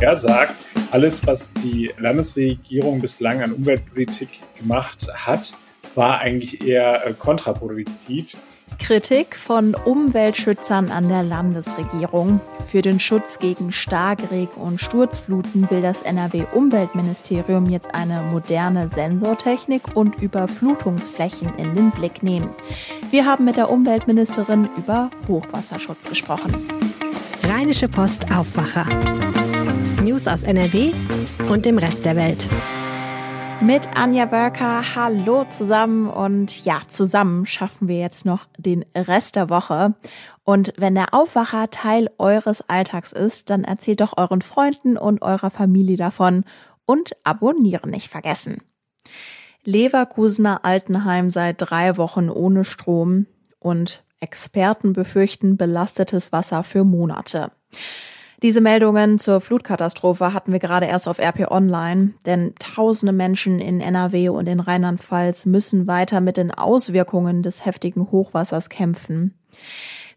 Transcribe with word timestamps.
Er 0.00 0.16
sagt, 0.16 0.66
alles, 0.92 1.26
was 1.26 1.52
die 1.52 1.92
Landesregierung 1.98 3.00
bislang 3.00 3.42
an 3.42 3.52
Umweltpolitik 3.52 4.30
gemacht 4.58 5.08
hat, 5.14 5.52
war 5.94 6.20
eigentlich 6.20 6.66
eher 6.66 7.06
äh, 7.06 7.12
kontraproduktiv. 7.12 8.34
Kritik 8.78 9.36
von 9.36 9.74
Umweltschützern 9.74 10.90
an 10.90 11.10
der 11.10 11.22
Landesregierung. 11.22 12.40
Für 12.70 12.80
den 12.80 12.98
Schutz 12.98 13.38
gegen 13.38 13.72
Starkregen 13.72 14.54
und 14.54 14.80
Sturzfluten 14.80 15.70
will 15.70 15.82
das 15.82 16.00
NRW-Umweltministerium 16.00 17.68
jetzt 17.68 17.94
eine 17.94 18.22
moderne 18.22 18.88
Sensortechnik 18.88 19.82
und 19.94 20.22
Überflutungsflächen 20.22 21.54
in 21.58 21.74
den 21.74 21.90
Blick 21.90 22.22
nehmen. 22.22 22.48
Wir 23.10 23.26
haben 23.26 23.44
mit 23.44 23.58
der 23.58 23.70
Umweltministerin 23.70 24.70
über 24.78 25.10
Hochwasserschutz 25.28 26.08
gesprochen. 26.08 26.54
Rheinische 27.42 27.88
Post 27.88 28.32
Aufwacher. 28.32 28.86
News 30.02 30.28
aus 30.28 30.44
NRW 30.44 30.92
und 31.50 31.66
dem 31.66 31.76
Rest 31.76 32.04
der 32.04 32.16
Welt 32.16 32.48
mit 33.60 33.94
Anja 33.94 34.24
Börker. 34.24 34.94
Hallo 34.94 35.44
zusammen 35.44 36.08
und 36.08 36.64
ja, 36.64 36.80
zusammen 36.88 37.44
schaffen 37.44 37.88
wir 37.88 37.98
jetzt 37.98 38.24
noch 38.24 38.46
den 38.56 38.86
Rest 38.96 39.36
der 39.36 39.50
Woche. 39.50 39.94
Und 40.44 40.72
wenn 40.78 40.94
der 40.94 41.12
Aufwacher 41.12 41.68
Teil 41.68 42.08
eures 42.16 42.66
Alltags 42.68 43.12
ist, 43.12 43.50
dann 43.50 43.64
erzählt 43.64 44.00
doch 44.00 44.16
euren 44.16 44.40
Freunden 44.40 44.96
und 44.96 45.20
eurer 45.20 45.50
Familie 45.50 45.98
davon 45.98 46.44
und 46.86 47.12
abonnieren 47.22 47.90
nicht 47.90 48.08
vergessen. 48.08 48.62
Leverkusener 49.64 50.64
Altenheim 50.64 51.30
seit 51.30 51.56
drei 51.58 51.98
Wochen 51.98 52.30
ohne 52.30 52.64
Strom 52.64 53.26
und 53.58 54.02
Experten 54.20 54.94
befürchten 54.94 55.58
belastetes 55.58 56.32
Wasser 56.32 56.64
für 56.64 56.84
Monate. 56.84 57.50
Diese 58.42 58.62
Meldungen 58.62 59.18
zur 59.18 59.42
Flutkatastrophe 59.42 60.32
hatten 60.32 60.50
wir 60.52 60.60
gerade 60.60 60.86
erst 60.86 61.08
auf 61.08 61.18
RP 61.18 61.50
Online, 61.50 62.14
denn 62.24 62.54
tausende 62.58 63.12
Menschen 63.12 63.60
in 63.60 63.82
NRW 63.82 64.30
und 64.30 64.48
in 64.48 64.60
Rheinland-Pfalz 64.60 65.44
müssen 65.44 65.86
weiter 65.86 66.22
mit 66.22 66.38
den 66.38 66.50
Auswirkungen 66.50 67.42
des 67.42 67.66
heftigen 67.66 68.10
Hochwassers 68.10 68.70
kämpfen. 68.70 69.34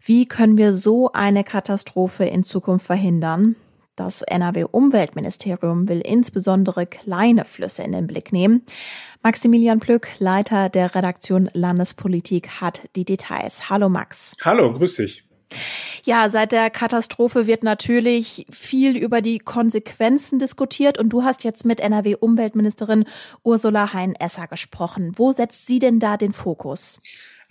Wie 0.02 0.26
können 0.26 0.56
wir 0.56 0.72
so 0.72 1.12
eine 1.12 1.44
Katastrophe 1.44 2.24
in 2.24 2.44
Zukunft 2.44 2.86
verhindern? 2.86 3.56
Das 3.94 4.22
NRW-Umweltministerium 4.22 5.88
will 5.88 6.00
insbesondere 6.00 6.86
kleine 6.86 7.44
Flüsse 7.44 7.82
in 7.82 7.92
den 7.92 8.06
Blick 8.06 8.32
nehmen. 8.32 8.62
Maximilian 9.22 9.80
Plück, 9.80 10.08
Leiter 10.18 10.68
der 10.70 10.94
Redaktion 10.94 11.48
Landespolitik, 11.52 12.60
hat 12.60 12.88
die 12.96 13.04
Details. 13.04 13.70
Hallo 13.70 13.88
Max. 13.88 14.34
Hallo, 14.42 14.72
grüß 14.72 14.96
dich. 14.96 15.23
Ja, 16.04 16.28
seit 16.30 16.52
der 16.52 16.70
Katastrophe 16.70 17.46
wird 17.46 17.62
natürlich 17.62 18.46
viel 18.50 18.96
über 18.96 19.20
die 19.20 19.38
Konsequenzen 19.38 20.38
diskutiert 20.38 20.98
und 20.98 21.08
du 21.10 21.24
hast 21.24 21.44
jetzt 21.44 21.64
mit 21.64 21.80
NRW-Umweltministerin 21.80 23.04
Ursula 23.42 23.92
Hein-Esser 23.92 24.46
gesprochen. 24.46 25.12
Wo 25.16 25.32
setzt 25.32 25.66
sie 25.66 25.78
denn 25.78 26.00
da 26.00 26.16
den 26.16 26.32
Fokus? 26.32 27.00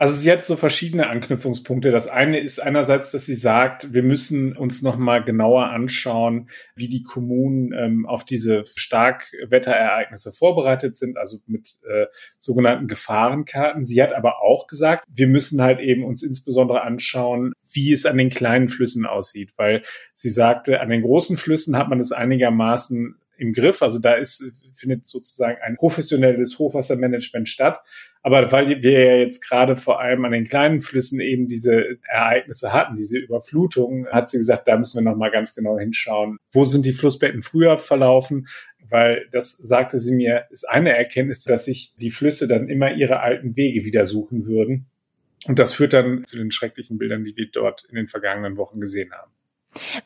Also 0.03 0.15
sie 0.15 0.29
hat 0.33 0.43
so 0.43 0.57
verschiedene 0.57 1.07
Anknüpfungspunkte. 1.07 1.89
Das 1.89 2.09
eine 2.09 2.37
ist 2.37 2.59
einerseits, 2.59 3.11
dass 3.11 3.25
sie 3.25 3.35
sagt, 3.35 3.93
wir 3.93 4.03
müssen 4.03 4.51
uns 4.51 4.81
noch 4.81 4.97
mal 4.97 5.23
genauer 5.23 5.67
anschauen, 5.67 6.49
wie 6.75 6.89
die 6.89 7.03
Kommunen 7.03 7.71
ähm, 7.71 8.05
auf 8.05 8.25
diese 8.25 8.65
Starkwetterereignisse 8.65 10.33
vorbereitet 10.33 10.97
sind, 10.97 11.17
also 11.17 11.37
mit 11.45 11.77
äh, 11.89 12.07
sogenannten 12.37 12.87
Gefahrenkarten. 12.87 13.85
Sie 13.85 14.03
hat 14.03 14.11
aber 14.11 14.41
auch 14.41 14.67
gesagt, 14.67 15.05
wir 15.07 15.27
müssen 15.27 15.61
halt 15.61 15.79
eben 15.79 16.03
uns 16.03 16.21
insbesondere 16.21 16.81
anschauen, 16.81 17.53
wie 17.71 17.93
es 17.93 18.05
an 18.05 18.17
den 18.17 18.29
kleinen 18.29 18.67
Flüssen 18.67 19.05
aussieht, 19.05 19.53
weil 19.55 19.83
sie 20.13 20.31
sagte, 20.31 20.81
an 20.81 20.89
den 20.89 21.03
großen 21.03 21.37
Flüssen 21.37 21.77
hat 21.77 21.87
man 21.87 22.01
es 22.01 22.11
einigermaßen 22.11 23.15
im 23.37 23.53
Griff. 23.53 23.81
Also 23.81 23.99
da 23.99 24.15
ist, 24.15 24.43
findet 24.73 25.05
sozusagen 25.05 25.61
ein 25.61 25.77
professionelles 25.77 26.59
Hochwassermanagement 26.59 27.47
statt. 27.47 27.79
Aber 28.25 28.49
weil 28.53 28.81
wir 28.81 29.05
ja 29.05 29.15
jetzt 29.17 29.41
gerade 29.41 29.75
vor 29.75 29.99
allem 29.99 30.23
an 30.23 30.31
den 30.31 30.45
kleinen 30.45 30.79
Flüssen 30.79 31.19
eben 31.19 31.49
diese 31.49 31.97
Ereignisse 32.07 32.71
hatten, 32.71 32.95
diese 32.95 33.17
Überflutungen, 33.17 34.07
hat 34.07 34.29
sie 34.29 34.37
gesagt, 34.37 34.67
da 34.69 34.77
müssen 34.77 35.03
wir 35.03 35.11
nochmal 35.11 35.29
ganz 35.29 35.53
genau 35.53 35.77
hinschauen. 35.77 36.37
Wo 36.49 36.63
sind 36.63 36.85
die 36.85 36.93
Flussbetten 36.93 37.41
früher 37.41 37.77
verlaufen? 37.77 38.47
Weil 38.79 39.27
das 39.31 39.51
sagte 39.57 39.99
sie 39.99 40.15
mir, 40.15 40.45
ist 40.51 40.63
eine 40.69 40.95
Erkenntnis, 40.95 41.43
dass 41.43 41.65
sich 41.65 41.93
die 41.97 42.11
Flüsse 42.11 42.47
dann 42.47 42.69
immer 42.69 42.93
ihre 42.93 43.19
alten 43.19 43.57
Wege 43.57 43.83
wieder 43.83 44.05
suchen 44.05 44.45
würden. 44.45 44.85
Und 45.45 45.59
das 45.59 45.73
führt 45.73 45.91
dann 45.91 46.23
zu 46.25 46.37
den 46.37 46.51
schrecklichen 46.51 46.97
Bildern, 46.97 47.25
die 47.25 47.35
wir 47.35 47.49
dort 47.51 47.85
in 47.89 47.95
den 47.95 48.07
vergangenen 48.07 48.55
Wochen 48.55 48.79
gesehen 48.79 49.11
haben. 49.11 49.31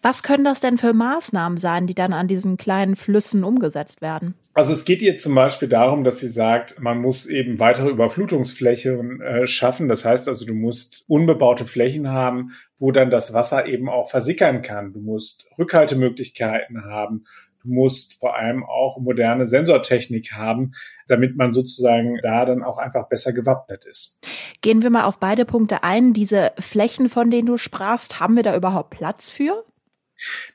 Was 0.02 0.24
können 0.24 0.44
das 0.44 0.60
denn 0.60 0.78
für 0.78 0.94
Maßnahmen 0.94 1.58
sein, 1.58 1.88
die 1.88 1.96
dann 1.96 2.14
an 2.14 2.28
diesen 2.28 2.58
kleinen 2.58 2.96
Flüssen 2.96 3.44
umgesetzt 3.44 4.02
werden? 4.02 4.36
Also 4.54 4.74
es 4.74 4.86
geht 4.86 5.02
ihr 5.02 5.18
zum 5.18 5.36
Beispiel 5.36 5.68
darum, 5.68 6.04
dass 6.04 6.20
sie 6.20 6.30
sagt, 6.30 6.80
man 6.80 7.02
muss 7.02 7.26
eben 7.26 7.60
weitere 7.60 7.90
Überflutungsflächen 7.90 9.22
äh, 9.22 9.48
schaffen. 9.48 9.88
Das 9.88 10.06
heißt 10.06 10.28
also, 10.28 10.46
du 10.46 10.54
musst 10.54 11.06
unbebaute 11.08 11.66
Flächen 11.66 12.10
haben, 12.10 12.52
wo 12.80 12.92
dann 12.92 13.10
das 13.10 13.34
Wasser 13.34 13.66
eben 13.66 13.90
auch 13.90 14.10
versickern 14.10 14.62
kann. 14.62 14.94
Du 14.94 15.00
musst 15.00 15.48
Rückhaltemöglichkeiten 15.58 16.86
haben. 16.86 17.26
Du 17.64 17.70
musst 17.70 18.20
vor 18.20 18.36
allem 18.36 18.64
auch 18.64 19.00
moderne 19.00 19.46
Sensortechnik 19.46 20.34
haben, 20.34 20.72
damit 21.08 21.36
man 21.36 21.52
sozusagen 21.52 22.18
da 22.22 22.46
dann 22.46 22.64
auch 22.64 22.78
einfach 22.78 23.10
besser 23.10 23.34
gewappnet 23.34 23.86
ist. 23.86 24.22
Gehen 24.62 24.82
wir 24.82 24.90
mal 24.90 25.04
auf 25.04 25.20
beide 25.20 25.46
Punkte 25.46 25.84
ein. 25.84 26.14
Diese 26.14 26.52
Flächen, 26.60 27.10
von 27.10 27.32
denen 27.32 27.48
du 27.48 27.58
sprachst, 27.58 28.20
haben 28.20 28.36
wir 28.36 28.44
da 28.44 28.56
überhaupt 28.56 28.92
Platz 28.92 29.30
für? 29.30 29.66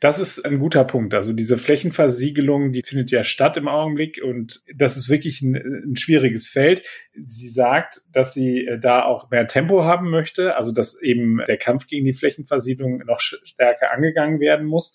Das 0.01 0.19
ist 0.19 0.45
ein 0.45 0.59
guter 0.59 0.85
Punkt. 0.85 1.15
Also 1.15 1.33
diese 1.33 1.57
Flächenversiegelung, 1.57 2.73
die 2.73 2.83
findet 2.83 3.11
ja 3.11 3.23
statt 3.23 3.57
im 3.57 3.69
Augenblick 3.69 4.21
und 4.23 4.63
das 4.75 4.97
ist 4.97 5.09
wirklich 5.09 5.41
ein, 5.43 5.55
ein, 5.55 5.97
schwieriges 5.97 6.49
Feld. 6.49 6.87
Sie 7.15 7.49
sagt, 7.49 8.03
dass 8.11 8.35
sie 8.35 8.67
äh, 8.67 8.79
da 8.81 9.05
auch 9.05 9.31
mehr 9.31 9.47
Tempo 9.47 9.85
haben 9.85 10.11
möchte, 10.11 10.57
also 10.57 10.73
dass 10.73 11.01
eben 11.01 11.41
der 11.47 11.59
Kampf 11.59 11.87
gegen 11.87 12.05
die 12.05 12.13
Flächenversiegelung 12.13 12.99
noch 13.07 13.21
stärker 13.21 13.93
angegangen 13.93 14.41
werden 14.41 14.67
muss 14.67 14.95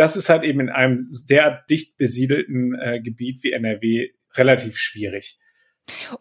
das 0.00 0.16
ist 0.16 0.30
halt 0.30 0.44
eben 0.44 0.60
in 0.60 0.70
einem 0.70 1.06
der 1.28 1.62
dicht 1.68 1.98
besiedelten 1.98 2.74
äh, 2.74 3.00
Gebiet 3.02 3.44
wie 3.44 3.52
NRW 3.52 4.08
relativ 4.34 4.78
schwierig. 4.78 5.38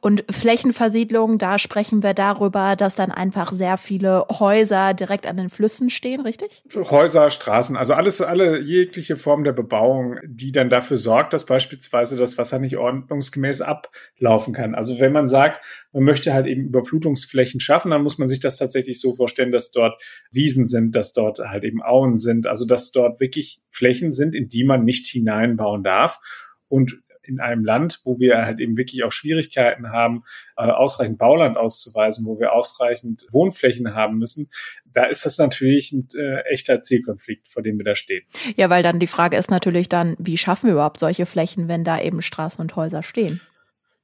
Und 0.02 0.26
Flächenversiedlung, 0.30 1.38
da 1.38 1.60
sprechen 1.60 2.04
wir 2.04 2.14
darüber, 2.14 2.76
dass 2.76 2.96
dann 2.96 3.12
einfach 3.12 3.52
sehr 3.52 3.78
viele 3.78 4.26
Häuser 4.30 4.94
direkt 4.94 5.28
an 5.28 5.38
den 5.38 5.50
Flüssen 5.50 5.90
stehen, 5.90 6.22
richtig? 6.22 6.64
Häuser, 6.76 7.30
Straßen, 7.30 7.78
also 7.78 7.94
alles, 7.94 8.22
alle 8.22 8.60
jegliche 8.62 9.18
Form 9.18 9.44
der 9.44 9.54
Bebauung, 9.54 10.18
die 10.26 10.52
dann 10.52 10.70
dafür 10.70 10.98
sorgt, 10.98 11.34
dass 11.34 11.46
beispielsweise 11.46 12.18
das 12.18 12.38
Wasser 12.38 12.60
nicht 12.60 12.78
ordnungsgemäß 12.78 13.62
ablaufen 13.62 14.54
kann. 14.54 14.76
Also 14.76 15.00
wenn 15.00 15.12
man 15.12 15.28
sagt, 15.28 15.64
man 15.92 16.04
möchte 16.04 16.34
halt 16.34 16.48
eben 16.48 16.66
Überflutungsflächen 16.66 17.60
schaffen, 17.60 17.92
dann 17.92 18.04
muss 18.04 18.18
man 18.18 18.28
sich 18.28 18.40
das 18.40 18.58
tatsächlich 18.58 19.00
so 19.00 19.14
vorstellen, 19.14 19.52
dass 19.52 19.72
dort 19.72 20.02
Wiesen 20.32 20.66
sind, 20.68 20.96
dass 20.96 21.14
dort 21.14 21.40
halt 21.40 21.64
eben 21.64 21.82
Auen 21.82 22.18
sind, 22.18 22.48
also 22.48 22.66
dass 22.66 22.92
dort 22.92 23.20
wirklich 23.20 23.62
Flächen 23.70 24.12
sind, 24.12 24.36
in 24.36 24.50
die 24.50 24.64
man 24.64 24.84
nicht 24.84 25.08
hineinbauen 25.08 25.84
darf. 25.84 26.20
Und 26.68 27.00
in 27.30 27.40
einem 27.40 27.64
Land, 27.64 28.02
wo 28.04 28.20
wir 28.20 28.46
halt 28.46 28.60
eben 28.60 28.76
wirklich 28.76 29.04
auch 29.04 29.12
Schwierigkeiten 29.12 29.92
haben, 29.92 30.24
äh, 30.58 30.64
ausreichend 30.64 31.18
Bauland 31.18 31.58
auszuweisen, 31.58 32.26
wo 32.26 32.40
wir 32.40 32.54
ausreichend 32.54 33.26
Wohnflächen 33.32 33.94
haben 33.94 34.18
müssen, 34.18 34.50
da 34.92 35.06
ist 35.06 35.26
das 35.26 35.38
natürlich 35.38 35.92
ein 35.92 36.08
äh, 36.18 36.42
echter 36.52 36.82
Zielkonflikt, 36.82 37.48
vor 37.48 37.62
dem 37.62 37.78
wir 37.78 37.86
da 37.86 37.96
stehen. 37.96 38.24
Ja, 38.56 38.70
weil 38.70 38.84
dann 38.84 39.00
die 39.00 39.08
Frage 39.08 39.38
ist 39.38 39.52
natürlich 39.52 39.88
dann, 39.88 40.16
wie 40.20 40.38
schaffen 40.38 40.68
wir 40.68 40.74
überhaupt 40.74 41.00
solche 41.00 41.26
Flächen, 41.26 41.68
wenn 41.68 41.84
da 41.84 42.02
eben 42.02 42.22
Straßen 42.22 42.60
und 42.60 42.76
Häuser 42.76 43.04
stehen? 43.04 43.40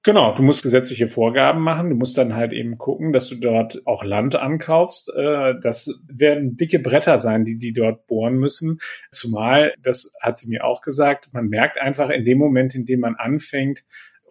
Genau, 0.05 0.35
du 0.35 0.43
musst 0.43 0.61
gesetzliche 0.61 1.07
Vorgaben 1.07 1.63
machen. 1.63 1.89
Du 1.89 1.95
musst 1.95 2.15
dann 2.15 2.35
halt 2.35 2.53
eben 2.53 2.77
gucken, 2.77 3.11
dass 3.11 3.27
du 3.27 3.37
dort 3.37 3.81
auch 3.87 4.03
Land 4.03 4.35
ankaufst. 4.35 5.11
Äh, 5.15 5.55
das 5.63 5.99
werden 6.07 6.55
dicke 6.55 6.77
Bretter 6.77 7.17
sein, 7.17 7.43
die 7.43 7.57
die 7.57 7.73
dort 7.73 8.05
bohren 8.05 8.35
müssen. 8.35 8.77
Zumal, 9.09 9.73
das 9.81 10.13
hat 10.21 10.37
sie 10.37 10.47
mir 10.47 10.63
auch 10.63 10.81
gesagt, 10.81 11.29
man 11.33 11.47
merkt 11.47 11.81
einfach 11.81 12.11
in 12.11 12.23
dem 12.23 12.37
Moment, 12.37 12.75
in 12.75 12.85
dem 12.85 12.99
man 12.99 13.15
anfängt, 13.15 13.83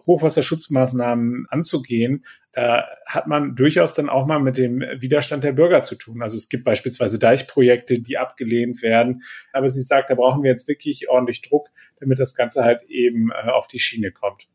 Hochwasserschutzmaßnahmen 0.06 1.46
anzugehen, 1.50 2.24
da 2.52 2.84
hat 3.04 3.26
man 3.26 3.56
durchaus 3.56 3.94
dann 3.94 4.08
auch 4.08 4.26
mal 4.26 4.38
mit 4.38 4.58
dem 4.58 4.80
Widerstand 4.80 5.42
der 5.42 5.52
Bürger 5.52 5.82
zu 5.82 5.96
tun. 5.96 6.22
Also 6.22 6.36
es 6.36 6.48
gibt 6.48 6.64
beispielsweise 6.64 7.18
Deichprojekte, 7.18 8.00
die 8.00 8.16
abgelehnt 8.16 8.82
werden. 8.82 9.22
Aber 9.52 9.68
sie 9.68 9.82
sagt, 9.82 10.10
da 10.10 10.14
brauchen 10.14 10.44
wir 10.44 10.50
jetzt 10.50 10.68
wirklich 10.68 11.08
ordentlich 11.08 11.42
Druck, 11.42 11.68
damit 11.98 12.20
das 12.20 12.36
Ganze 12.36 12.62
halt 12.62 12.82
eben 12.84 13.30
äh, 13.30 13.50
auf 13.50 13.66
die 13.66 13.80
Schiene 13.80 14.12
kommt. 14.12 14.46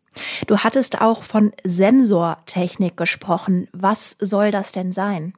Du 0.47 0.59
hattest 0.59 1.01
auch 1.01 1.23
von 1.23 1.51
Sensortechnik 1.63 2.95
gesprochen. 2.95 3.67
Was 3.73 4.15
soll 4.19 4.51
das 4.51 4.71
denn 4.71 4.91
sein? 4.91 5.33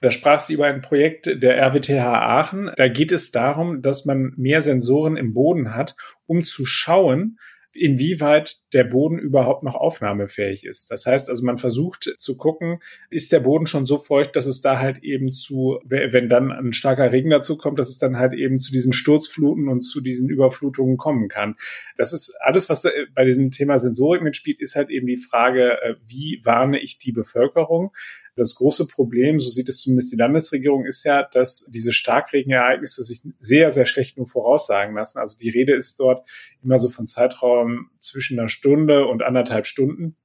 Da 0.00 0.10
sprach 0.10 0.40
sie 0.40 0.54
über 0.54 0.66
ein 0.66 0.80
Projekt 0.80 1.26
der 1.26 1.56
RWTH 1.58 2.04
Aachen. 2.04 2.72
Da 2.76 2.88
geht 2.88 3.12
es 3.12 3.30
darum, 3.30 3.82
dass 3.82 4.04
man 4.04 4.32
mehr 4.36 4.62
Sensoren 4.62 5.16
im 5.16 5.32
Boden 5.32 5.74
hat, 5.74 5.96
um 6.26 6.42
zu 6.42 6.64
schauen, 6.64 7.38
inwieweit 7.72 8.58
der 8.74 8.84
Boden 8.84 9.18
überhaupt 9.18 9.62
noch 9.62 9.76
aufnahmefähig 9.76 10.66
ist. 10.66 10.90
Das 10.90 11.06
heißt 11.06 11.28
also, 11.28 11.44
man 11.44 11.58
versucht 11.58 12.14
zu 12.18 12.36
gucken, 12.36 12.80
ist 13.08 13.32
der 13.32 13.40
Boden 13.40 13.66
schon 13.66 13.86
so 13.86 13.98
feucht, 13.98 14.34
dass 14.34 14.46
es 14.46 14.60
da 14.60 14.80
halt 14.80 15.02
eben 15.04 15.30
zu, 15.30 15.78
wenn 15.84 16.28
dann 16.28 16.50
ein 16.50 16.72
starker 16.72 17.12
Regen 17.12 17.30
dazu 17.30 17.56
kommt, 17.56 17.78
dass 17.78 17.88
es 17.88 17.98
dann 17.98 18.18
halt 18.18 18.34
eben 18.34 18.56
zu 18.56 18.72
diesen 18.72 18.92
Sturzfluten 18.92 19.68
und 19.68 19.80
zu 19.80 20.00
diesen 20.00 20.28
Überflutungen 20.28 20.96
kommen 20.96 21.28
kann. 21.28 21.54
Das 21.96 22.12
ist 22.12 22.34
alles, 22.40 22.68
was 22.68 22.84
bei 23.14 23.24
diesem 23.24 23.52
Thema 23.52 23.78
Sensorik 23.78 24.22
mitspielt, 24.22 24.60
ist 24.60 24.74
halt 24.74 24.90
eben 24.90 25.06
die 25.06 25.16
Frage, 25.16 25.80
äh, 25.82 25.94
wie 26.06 26.40
warne 26.42 26.80
ich 26.80 26.98
die 26.98 27.12
Bevölkerung? 27.12 27.92
Das 28.36 28.56
große 28.56 28.88
Problem, 28.88 29.38
so 29.38 29.48
sieht 29.48 29.68
es 29.68 29.80
zumindest 29.80 30.12
die 30.12 30.16
Landesregierung, 30.16 30.86
ist 30.86 31.04
ja, 31.04 31.22
dass 31.22 31.68
diese 31.70 31.92
Starkregenereignisse 31.92 33.04
sich 33.04 33.22
sehr, 33.38 33.70
sehr 33.70 33.86
schlecht 33.86 34.16
nur 34.16 34.26
voraussagen 34.26 34.96
lassen. 34.96 35.20
Also 35.20 35.38
die 35.38 35.50
Rede 35.50 35.72
ist 35.74 36.00
dort 36.00 36.28
immer 36.60 36.80
so 36.80 36.88
von 36.88 37.06
Zeitraum 37.06 37.90
zwischen 38.04 38.38
einer 38.38 38.48
Stunde 38.48 39.06
und 39.06 39.22
anderthalb 39.22 39.66
Stunden. 39.66 40.16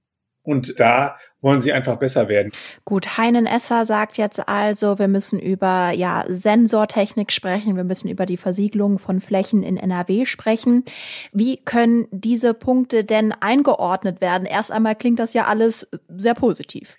Und 0.42 0.80
da 0.80 1.18
wollen 1.42 1.62
sie 1.62 1.74
einfach 1.74 1.98
besser 1.98 2.28
werden. 2.28 2.52
Gut, 2.86 3.18
Heinen 3.18 3.46
Esser 3.46 3.86
sagt 3.86 4.18
jetzt 4.18 4.48
also, 4.48 4.98
wir 4.98 5.08
müssen 5.08 5.40
über 5.40 5.92
ja, 5.92 6.26
Sensortechnik 6.28 7.32
sprechen, 7.32 7.76
wir 7.76 7.84
müssen 7.84 8.10
über 8.10 8.26
die 8.26 8.38
Versiegelung 8.38 9.00
von 9.00 9.20
Flächen 9.20 9.64
in 9.64 9.78
NRW 9.78 10.26
sprechen. 10.26 10.86
Wie 11.34 11.58
können 11.58 12.08
diese 12.12 12.54
Punkte 12.54 13.04
denn 13.04 13.32
eingeordnet 13.32 14.22
werden? 14.22 14.46
Erst 14.46 14.72
einmal 14.72 14.96
klingt 14.96 15.20
das 15.20 15.34
ja 15.34 15.46
alles 15.46 15.88
sehr 16.08 16.34
positiv. 16.34 16.98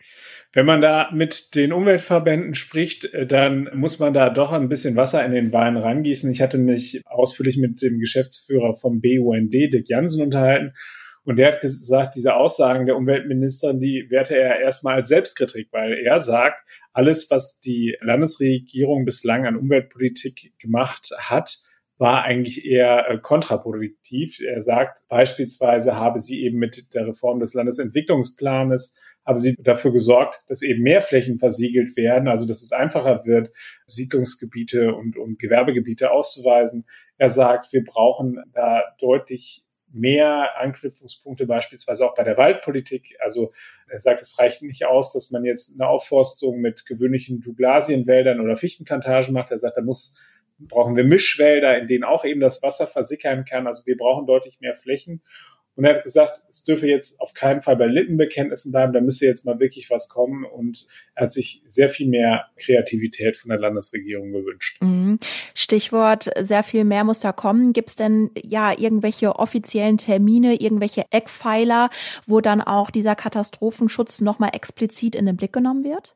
Wenn 0.53 0.67
man 0.67 0.81
da 0.81 1.11
mit 1.13 1.55
den 1.55 1.73
Umweltverbänden 1.73 2.55
spricht, 2.55 3.05
äh, 3.15 3.27
dann 3.27 3.71
muss 3.75 3.99
man 3.99 4.13
da 4.13 4.31
doch 4.31 4.53
ein 4.53 4.69
bisschen 4.69 4.97
Wasser 4.97 5.25
in 5.25 5.33
den 5.33 5.53
Wein 5.53 5.77
rangießen. 5.77 6.31
Ich 6.31 6.43
hatte 6.43 6.59
mich 6.59 7.03
ausführlich 7.07 7.57
mit 7.57 7.81
dem 7.83 8.01
Geschäftsführer 8.01 8.75
vom 8.75 9.01
BUND, 9.01 9.53
Dick 9.53 9.89
Jansen, 9.89 10.23
unterhalten. 10.23 10.73
Und 11.23 11.39
der 11.39 11.53
hat 11.53 11.61
gesagt, 11.61 12.15
diese 12.17 12.35
Aussagen 12.35 12.87
der 12.87 12.97
Umweltministerin, 12.97 13.79
die 13.79 14.07
werte 14.09 14.37
er 14.37 14.61
erstmal 14.61 14.97
als 14.97 15.11
Selbstkritik, 15.11 15.69
weil 15.71 15.93
er 15.93 16.19
sagt, 16.19 16.63
alles, 16.93 17.31
was 17.31 17.61
die 17.61 17.97
Landesregierung 18.01 19.05
bislang 19.05 19.47
an 19.47 19.57
Umweltpolitik 19.57 20.55
gemacht 20.59 21.11
hat, 21.19 21.59
war 21.99 22.25
eigentlich 22.25 22.65
eher 22.65 23.11
äh, 23.11 23.19
kontraproduktiv. 23.19 24.41
Er 24.41 24.63
sagt 24.63 25.01
beispielsweise, 25.09 25.97
habe 25.97 26.19
sie 26.19 26.43
eben 26.43 26.59
mit 26.59 26.95
der 26.95 27.07
Reform 27.07 27.41
des 27.41 27.53
Landesentwicklungsplanes 27.53 28.99
haben 29.27 29.39
sie 29.39 29.55
dafür 29.59 29.93
gesorgt, 29.93 30.43
dass 30.49 30.63
eben 30.63 30.83
mehr 30.83 31.03
Flächen 31.03 31.39
versiegelt 31.39 31.97
werden, 31.97 32.29
also 32.29 32.47
dass 32.47 32.63
es 32.63 32.73
einfacher 32.73 33.27
wird, 33.27 33.51
Siedlungsgebiete 33.87 34.95
und, 34.95 35.17
und 35.17 35.39
Gewerbegebiete 35.39 36.11
auszuweisen. 36.11 36.87
Er 37.19 37.31
sagt, 37.31 37.73
wir 37.73 37.85
brauchen 37.85 38.43
da 38.53 38.83
deutlich 38.99 39.65
mehr 39.93 40.59
Anknüpfungspunkte 40.59 41.47
beispielsweise 41.47 42.07
auch 42.07 42.15
bei 42.15 42.23
der 42.23 42.37
Waldpolitik. 42.37 43.17
Also 43.21 43.53
er 43.89 43.99
sagt, 43.99 44.21
es 44.21 44.39
reicht 44.39 44.63
nicht 44.63 44.87
aus, 44.87 45.13
dass 45.13 45.31
man 45.31 45.45
jetzt 45.45 45.79
eine 45.79 45.89
Aufforstung 45.89 46.61
mit 46.61 46.87
gewöhnlichen 46.87 47.41
Douglasienwäldern 47.41 48.41
oder 48.41 48.57
Fichtenplantagen 48.57 49.35
macht. 49.35 49.51
Er 49.51 49.59
sagt, 49.59 49.77
da 49.77 49.83
muss 49.83 50.15
brauchen 50.69 50.97
wir 50.97 51.05
Mischwälder, 51.05 51.79
in 51.79 51.87
denen 51.87 52.05
auch 52.05 52.25
eben 52.25 52.41
das 52.41 52.63
Wasser 52.63 52.87
versickern 52.87 53.45
kann. 53.45 53.67
Also 53.67 53.87
wir 53.87 53.97
brauchen 53.97 54.27
deutlich 54.27 54.61
mehr 54.61 54.75
Flächen. 54.75 55.23
Und 55.81 55.87
er 55.87 55.95
hat 55.95 56.03
gesagt, 56.03 56.43
es 56.51 56.63
dürfe 56.63 56.87
jetzt 56.87 57.19
auf 57.23 57.33
keinen 57.33 57.63
Fall 57.63 57.75
bei 57.75 57.87
Lippenbekenntnissen 57.87 58.71
bleiben, 58.71 58.93
da 58.93 59.01
müsse 59.01 59.25
jetzt 59.25 59.47
mal 59.47 59.61
wirklich 59.61 59.89
was 59.89 60.11
kommen. 60.11 60.45
Und 60.45 60.87
er 61.15 61.23
hat 61.23 61.33
sich 61.33 61.63
sehr 61.65 61.89
viel 61.89 62.07
mehr 62.07 62.49
Kreativität 62.59 63.39
von 63.39 63.49
der 63.49 63.59
Landesregierung 63.59 64.31
gewünscht. 64.31 64.77
Mhm. 64.83 65.19
Stichwort, 65.55 66.29
sehr 66.39 66.65
viel 66.65 66.85
mehr 66.85 67.05
muss 67.05 67.21
da 67.21 67.33
kommen. 67.33 67.73
Gibt 67.73 67.89
es 67.89 67.97
denn 67.97 68.31
ja 68.37 68.79
irgendwelche 68.79 69.37
offiziellen 69.37 69.97
Termine, 69.97 70.61
irgendwelche 70.61 71.05
Eckpfeiler, 71.11 71.89
wo 72.27 72.43
dann 72.43 72.61
auch 72.61 72.91
dieser 72.91 73.15
Katastrophenschutz 73.15 74.21
nochmal 74.21 74.51
explizit 74.53 75.15
in 75.15 75.25
den 75.25 75.39
Blick 75.39 75.55
genommen 75.55 75.83
wird? 75.83 76.15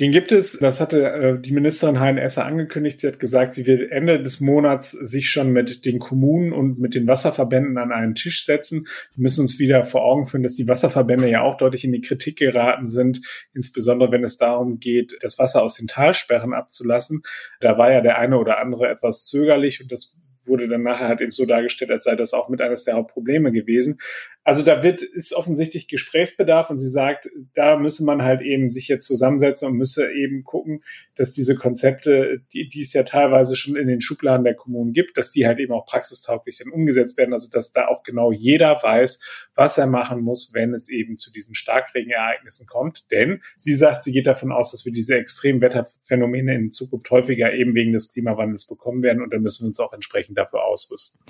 Den 0.00 0.10
gibt 0.10 0.32
es, 0.32 0.58
das 0.58 0.80
hatte 0.80 1.04
äh, 1.04 1.38
die 1.38 1.52
Ministerin 1.52 2.00
Hein 2.00 2.16
Esser 2.16 2.46
angekündigt. 2.46 3.00
Sie 3.00 3.08
hat 3.08 3.20
gesagt, 3.20 3.52
sie 3.52 3.66
wird 3.66 3.92
Ende 3.92 4.22
des 4.22 4.40
Monats 4.40 4.92
sich 4.92 5.30
schon 5.30 5.52
mit 5.52 5.84
den 5.84 5.98
Kommunen 5.98 6.54
und 6.54 6.78
mit 6.78 6.94
den 6.94 7.06
Wasserverbänden 7.06 7.76
an 7.76 7.92
einen 7.92 8.14
Tisch 8.14 8.46
setzen. 8.46 8.86
Wir 9.14 9.22
müssen 9.22 9.42
uns 9.42 9.58
wieder 9.58 9.84
vor 9.84 10.02
Augen 10.02 10.24
führen, 10.24 10.44
dass 10.44 10.54
die 10.54 10.66
Wasserverbände 10.66 11.28
ja 11.28 11.42
auch 11.42 11.58
deutlich 11.58 11.84
in 11.84 11.92
die 11.92 12.00
Kritik 12.00 12.38
geraten 12.38 12.86
sind, 12.86 13.20
insbesondere 13.52 14.10
wenn 14.12 14.24
es 14.24 14.38
darum 14.38 14.78
geht, 14.80 15.18
das 15.20 15.38
Wasser 15.38 15.62
aus 15.62 15.74
den 15.74 15.88
Talsperren 15.88 16.54
abzulassen. 16.54 17.22
Da 17.60 17.76
war 17.76 17.92
ja 17.92 18.00
der 18.00 18.18
eine 18.18 18.38
oder 18.38 18.60
andere 18.60 18.88
etwas 18.88 19.26
zögerlich 19.26 19.82
und 19.82 19.92
das 19.92 20.16
wurde 20.44 20.68
dann 20.68 20.82
nachher 20.82 21.08
halt 21.08 21.20
eben 21.20 21.30
so 21.30 21.46
dargestellt, 21.46 21.90
als 21.90 22.04
sei 22.04 22.16
das 22.16 22.32
auch 22.32 22.48
mit 22.48 22.60
eines 22.60 22.84
der 22.84 22.94
Hauptprobleme 22.94 23.52
gewesen. 23.52 23.98
Also 24.44 24.62
da 24.62 24.82
wird, 24.82 25.02
ist 25.02 25.34
offensichtlich 25.34 25.88
Gesprächsbedarf 25.88 26.70
und 26.70 26.78
sie 26.78 26.88
sagt, 26.88 27.30
da 27.54 27.76
müsse 27.76 28.04
man 28.04 28.22
halt 28.22 28.42
eben 28.42 28.70
sich 28.70 28.88
jetzt 28.88 29.06
zusammensetzen 29.06 29.68
und 29.68 29.76
müsse 29.76 30.12
eben 30.12 30.42
gucken, 30.42 30.82
dass 31.14 31.32
diese 31.32 31.54
Konzepte, 31.54 32.40
die, 32.52 32.68
die 32.68 32.80
es 32.80 32.92
ja 32.92 33.04
teilweise 33.04 33.54
schon 33.54 33.76
in 33.76 33.86
den 33.86 34.00
Schubladen 34.00 34.44
der 34.44 34.54
Kommunen 34.54 34.92
gibt, 34.92 35.16
dass 35.16 35.30
die 35.30 35.46
halt 35.46 35.60
eben 35.60 35.72
auch 35.72 35.86
praxistauglich 35.86 36.58
dann 36.58 36.72
umgesetzt 36.72 37.16
werden. 37.16 37.32
Also 37.32 37.50
dass 37.50 37.72
da 37.72 37.86
auch 37.86 38.02
genau 38.02 38.32
jeder 38.32 38.82
weiß, 38.82 39.20
was 39.54 39.78
er 39.78 39.86
machen 39.86 40.22
muss, 40.22 40.50
wenn 40.54 40.74
es 40.74 40.88
eben 40.88 41.16
zu 41.16 41.30
diesen 41.32 41.54
Starkregenereignissen 41.54 42.66
kommt. 42.66 43.10
Denn 43.12 43.42
sie 43.56 43.74
sagt, 43.74 44.02
sie 44.02 44.12
geht 44.12 44.26
davon 44.26 44.50
aus, 44.50 44.72
dass 44.72 44.84
wir 44.84 44.92
diese 44.92 45.16
extremen 45.16 45.60
Wetterphänomene 45.60 46.54
in 46.54 46.72
Zukunft 46.72 47.10
häufiger 47.10 47.52
eben 47.52 47.74
wegen 47.74 47.92
des 47.92 48.12
Klimawandels 48.12 48.66
bekommen 48.66 49.02
werden 49.02 49.22
und 49.22 49.32
da 49.32 49.38
müssen 49.38 49.64
wir 49.64 49.68
uns 49.68 49.80
auch 49.80 49.92
entsprechend 49.92 50.31
dafür 50.34 50.64
ausrüsten. 50.64 51.20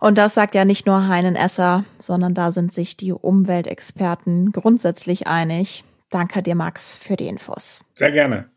Und 0.00 0.16
das 0.16 0.34
sagt 0.34 0.54
ja 0.54 0.64
nicht 0.64 0.86
nur 0.86 1.08
Heinen 1.08 1.34
Esser, 1.34 1.84
sondern 1.98 2.34
da 2.34 2.52
sind 2.52 2.72
sich 2.72 2.96
die 2.96 3.12
Umweltexperten 3.12 4.52
grundsätzlich 4.52 5.26
einig. 5.26 5.84
Danke 6.10 6.42
dir, 6.42 6.54
Max, 6.54 6.96
für 6.96 7.16
die 7.16 7.26
Infos. 7.26 7.84
Sehr 7.94 8.12
gerne. 8.12 8.50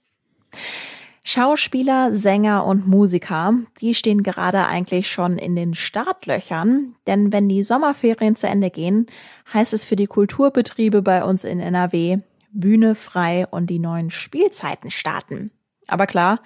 Schauspieler, 1.24 2.16
Sänger 2.16 2.66
und 2.66 2.88
Musiker, 2.88 3.54
die 3.80 3.94
stehen 3.94 4.24
gerade 4.24 4.66
eigentlich 4.66 5.12
schon 5.12 5.38
in 5.38 5.56
den 5.56 5.75
Startlöchern, 5.75 6.96
denn 7.06 7.31
wenn 7.31 7.48
die 7.48 7.62
Sommerferien 7.62 8.36
zu 8.36 8.48
Ende 8.48 8.72
gehen, 8.72 9.06
heißt 9.54 9.74
es 9.74 9.86
für 9.86 9.96
die 9.96 10.08
Kulturbetriebe 10.08 11.04
bei 11.04 11.24
uns 11.24 11.44
in 11.44 11.60
NRW 11.60 12.19
Bühne 12.52 12.96
frei 12.96 13.48
und 13.48 13.69
die 13.69 13.80
neuen 13.80 14.10
Spielzeiten 14.10 14.92
starten. 14.92 15.52
Aber 15.91 16.07
klar, 16.07 16.39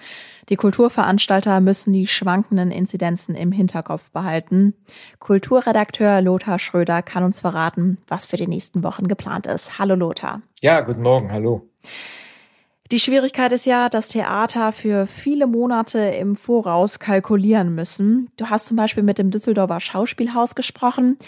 die 0.48 0.56
Kulturveranstalter 0.56 1.60
müssen 1.60 1.92
die 1.92 2.08
schwankenden 2.08 2.72
Inzidenzen 2.72 3.36
im 3.36 3.52
Hinterkopf 3.52 4.10
behalten. 4.10 4.74
Kulturredakteur 5.20 6.20
Lothar 6.20 6.58
Schröder 6.58 7.00
kann 7.00 7.22
uns 7.22 7.40
verraten, 7.40 7.98
was 8.08 8.26
für 8.26 8.36
die 8.36 8.48
nächsten 8.48 8.82
Wochen 8.82 9.06
geplant 9.06 9.46
ist. 9.46 9.78
Hallo 9.78 9.94
Lothar. 9.94 10.42
Ja, 10.60 10.80
guten 10.80 11.02
Morgen, 11.02 11.30
hallo. 11.30 11.70
Die 12.90 12.98
Schwierigkeit 12.98 13.52
ist 13.52 13.66
ja, 13.66 13.88
dass 13.88 14.08
Theater 14.08 14.72
für 14.72 15.06
viele 15.06 15.46
Monate 15.46 15.98
im 15.98 16.34
Voraus 16.34 16.98
kalkulieren 16.98 17.74
müssen. 17.74 18.30
Du 18.36 18.46
hast 18.46 18.66
zum 18.66 18.76
Beispiel 18.76 19.04
mit 19.04 19.18
dem 19.18 19.30
Düsseldorfer 19.30 19.80
Schauspielhaus 19.80 20.56
gesprochen. 20.56 21.18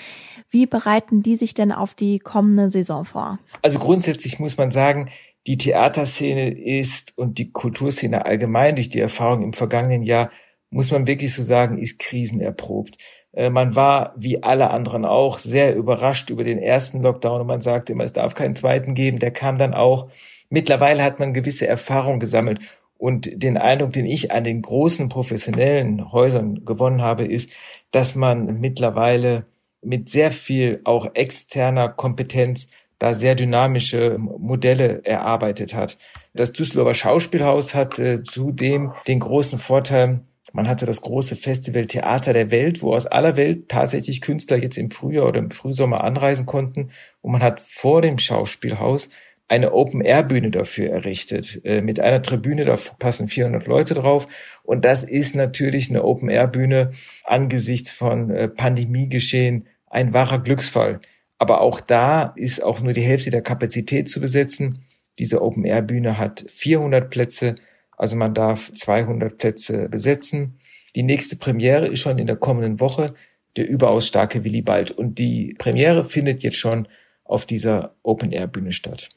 Wie 0.50 0.66
bereiten 0.66 1.22
die 1.22 1.36
sich 1.36 1.54
denn 1.54 1.70
auf 1.70 1.94
die 1.94 2.18
kommende 2.18 2.70
Saison 2.70 3.04
vor? 3.04 3.38
Also 3.62 3.78
grundsätzlich 3.78 4.40
muss 4.40 4.56
man 4.56 4.72
sagen, 4.72 5.08
die 5.48 5.56
Theaterszene 5.56 6.50
ist 6.50 7.16
und 7.16 7.38
die 7.38 7.50
Kulturszene 7.50 8.26
allgemein 8.26 8.76
durch 8.76 8.90
die 8.90 9.00
Erfahrung 9.00 9.42
im 9.42 9.54
vergangenen 9.54 10.02
Jahr, 10.02 10.30
muss 10.70 10.90
man 10.90 11.06
wirklich 11.06 11.34
so 11.34 11.42
sagen, 11.42 11.78
ist 11.78 11.98
krisenerprobt. 11.98 12.98
Äh, 13.32 13.48
man 13.48 13.74
war, 13.74 14.12
wie 14.18 14.42
alle 14.42 14.68
anderen 14.68 15.06
auch, 15.06 15.38
sehr 15.38 15.74
überrascht 15.74 16.28
über 16.28 16.44
den 16.44 16.58
ersten 16.58 17.02
Lockdown 17.02 17.40
und 17.40 17.46
man 17.46 17.62
sagte 17.62 17.94
immer, 17.94 18.04
es 18.04 18.12
darf 18.12 18.34
keinen 18.34 18.56
zweiten 18.56 18.94
geben. 18.94 19.20
Der 19.20 19.30
kam 19.30 19.56
dann 19.56 19.72
auch. 19.72 20.10
Mittlerweile 20.50 21.02
hat 21.02 21.18
man 21.18 21.32
gewisse 21.32 21.66
Erfahrung 21.66 22.20
gesammelt 22.20 22.60
und 22.98 23.42
den 23.42 23.56
Eindruck, 23.56 23.94
den 23.94 24.04
ich 24.04 24.32
an 24.32 24.44
den 24.44 24.60
großen 24.60 25.08
professionellen 25.08 26.12
Häusern 26.12 26.66
gewonnen 26.66 27.00
habe, 27.00 27.24
ist, 27.24 27.50
dass 27.90 28.14
man 28.14 28.60
mittlerweile 28.60 29.46
mit 29.80 30.10
sehr 30.10 30.30
viel 30.30 30.82
auch 30.84 31.14
externer 31.14 31.88
Kompetenz 31.88 32.68
da 32.98 33.14
sehr 33.14 33.34
dynamische 33.34 34.16
Modelle 34.18 35.04
erarbeitet 35.04 35.74
hat. 35.74 35.98
Das 36.34 36.52
Düsseldorfer 36.52 36.94
Schauspielhaus 36.94 37.74
hat 37.74 37.98
äh, 37.98 38.22
zudem 38.22 38.92
den 39.06 39.20
großen 39.20 39.58
Vorteil, 39.58 40.20
man 40.52 40.68
hatte 40.68 40.86
das 40.86 41.02
große 41.02 41.36
Festival 41.36 41.86
Theater 41.86 42.32
der 42.32 42.50
Welt, 42.50 42.82
wo 42.82 42.94
aus 42.94 43.06
aller 43.06 43.36
Welt 43.36 43.68
tatsächlich 43.68 44.20
Künstler 44.20 44.56
jetzt 44.56 44.78
im 44.78 44.90
Frühjahr 44.90 45.26
oder 45.26 45.38
im 45.38 45.50
Frühsommer 45.50 46.02
anreisen 46.02 46.46
konnten. 46.46 46.90
Und 47.20 47.32
man 47.32 47.42
hat 47.42 47.60
vor 47.60 48.02
dem 48.02 48.18
Schauspielhaus 48.18 49.10
eine 49.46 49.72
Open-Air-Bühne 49.72 50.50
dafür 50.50 50.90
errichtet. 50.90 51.60
Äh, 51.64 51.80
mit 51.80 52.00
einer 52.00 52.22
Tribüne, 52.22 52.64
da 52.64 52.76
passen 52.98 53.28
400 53.28 53.66
Leute 53.66 53.94
drauf. 53.94 54.26
Und 54.62 54.84
das 54.84 55.04
ist 55.04 55.34
natürlich 55.34 55.90
eine 55.90 56.04
Open-Air-Bühne 56.04 56.92
angesichts 57.24 57.92
von 57.92 58.30
äh, 58.30 58.48
Pandemiegeschehen 58.48 59.66
ein 59.90 60.12
wahrer 60.12 60.38
Glücksfall. 60.38 61.00
Aber 61.38 61.60
auch 61.60 61.80
da 61.80 62.34
ist 62.36 62.62
auch 62.62 62.80
nur 62.80 62.92
die 62.92 63.02
Hälfte 63.02 63.30
der 63.30 63.42
Kapazität 63.42 64.08
zu 64.08 64.20
besetzen. 64.20 64.84
Diese 65.18 65.42
Open-Air-Bühne 65.42 66.18
hat 66.18 66.44
400 66.48 67.10
Plätze, 67.10 67.54
also 67.96 68.16
man 68.16 68.34
darf 68.34 68.72
200 68.72 69.38
Plätze 69.38 69.88
besetzen. 69.88 70.58
Die 70.96 71.02
nächste 71.02 71.36
Premiere 71.36 71.86
ist 71.86 72.00
schon 72.00 72.18
in 72.18 72.26
der 72.26 72.36
kommenden 72.36 72.80
Woche. 72.80 73.14
der 73.56 73.68
überaus 73.68 74.06
starke 74.06 74.44
Willibald. 74.44 74.92
Und 74.92 75.18
die 75.18 75.54
Premiere 75.58 76.04
findet 76.04 76.42
jetzt 76.44 76.58
schon 76.58 76.86
auf 77.28 77.44
dieser 77.44 77.94
Open-Air-Bühne 78.02 78.72
statt. 78.72 79.10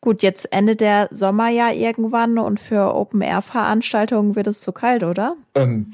Gut, 0.00 0.22
jetzt 0.22 0.52
endet 0.52 0.80
der 0.80 1.08
Sommer 1.10 1.48
ja 1.48 1.72
irgendwann 1.72 2.38
und 2.38 2.60
für 2.60 2.94
Open-Air-Veranstaltungen 2.94 4.36
wird 4.36 4.46
es 4.46 4.60
zu 4.60 4.72
kalt, 4.72 5.02
oder? 5.02 5.36
Ähm, 5.54 5.90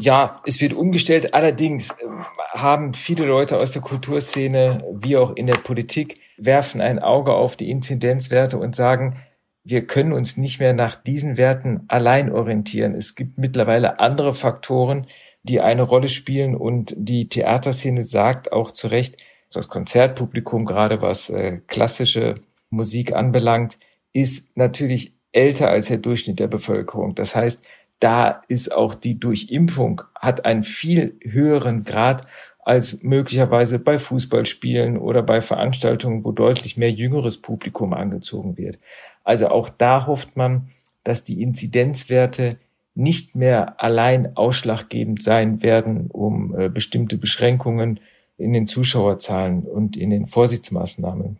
ja, 0.00 0.42
es 0.44 0.60
wird 0.60 0.74
umgestellt. 0.74 1.32
Allerdings 1.32 1.94
ähm, 2.02 2.24
haben 2.52 2.92
viele 2.92 3.24
Leute 3.24 3.56
aus 3.56 3.70
der 3.70 3.82
Kulturszene 3.82 4.84
wie 4.92 5.16
auch 5.16 5.34
in 5.36 5.46
der 5.46 5.58
Politik 5.58 6.18
werfen 6.36 6.80
ein 6.80 6.98
Auge 6.98 7.32
auf 7.32 7.56
die 7.56 7.70
Inzidenzwerte 7.70 8.58
und 8.58 8.74
sagen, 8.74 9.18
wir 9.64 9.86
können 9.86 10.12
uns 10.12 10.36
nicht 10.36 10.58
mehr 10.58 10.72
nach 10.72 10.96
diesen 10.96 11.36
Werten 11.36 11.84
allein 11.86 12.32
orientieren. 12.32 12.94
Es 12.96 13.14
gibt 13.14 13.38
mittlerweile 13.38 14.00
andere 14.00 14.34
Faktoren, 14.34 15.06
die 15.44 15.60
eine 15.60 15.82
Rolle 15.82 16.08
spielen 16.08 16.56
und 16.56 16.94
die 16.96 17.28
Theaterszene 17.28 18.02
sagt 18.02 18.52
auch 18.52 18.70
zu 18.72 18.88
Recht, 18.88 19.22
das 19.56 19.68
Konzertpublikum, 19.68 20.64
gerade 20.64 21.00
was 21.02 21.30
äh, 21.30 21.60
klassische 21.66 22.36
Musik 22.70 23.14
anbelangt, 23.14 23.78
ist 24.12 24.56
natürlich 24.56 25.14
älter 25.32 25.70
als 25.70 25.88
der 25.88 25.98
Durchschnitt 25.98 26.38
der 26.38 26.48
Bevölkerung. 26.48 27.14
Das 27.14 27.34
heißt, 27.34 27.64
da 28.00 28.42
ist 28.48 28.72
auch 28.72 28.94
die 28.94 29.18
Durchimpfung 29.18 30.02
hat 30.14 30.44
einen 30.44 30.64
viel 30.64 31.18
höheren 31.22 31.84
Grad 31.84 32.26
als 32.64 33.02
möglicherweise 33.02 33.78
bei 33.78 33.98
Fußballspielen 33.98 34.96
oder 34.98 35.22
bei 35.22 35.40
Veranstaltungen, 35.40 36.24
wo 36.24 36.32
deutlich 36.32 36.76
mehr 36.76 36.90
jüngeres 36.90 37.40
Publikum 37.40 37.92
angezogen 37.92 38.56
wird. 38.56 38.78
Also 39.24 39.48
auch 39.48 39.68
da 39.68 40.06
hofft 40.06 40.36
man, 40.36 40.68
dass 41.04 41.24
die 41.24 41.42
Inzidenzwerte 41.42 42.58
nicht 42.94 43.34
mehr 43.34 43.80
allein 43.82 44.36
ausschlaggebend 44.36 45.22
sein 45.22 45.62
werden, 45.62 46.08
um 46.10 46.58
äh, 46.58 46.68
bestimmte 46.68 47.16
Beschränkungen 47.16 48.00
in 48.42 48.52
den 48.52 48.66
Zuschauerzahlen 48.66 49.62
und 49.62 49.96
in 49.96 50.10
den 50.10 50.26
Vorsichtsmaßnahmen 50.26 51.38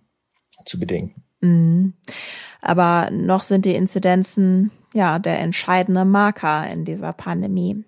zu 0.65 0.79
bedenken. 0.79 1.23
Mhm. 1.41 1.95
Aber 2.61 3.11
noch 3.11 3.43
sind 3.43 3.65
die 3.65 3.75
Inzidenzen 3.75 4.71
ja 4.95 5.19
der 5.19 5.39
entscheidende 5.41 6.05
Marker 6.05 6.71
in 6.71 6.85
dieser 6.85 7.13
Pandemie. 7.13 7.85